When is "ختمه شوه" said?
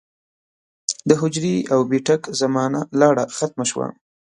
3.37-3.87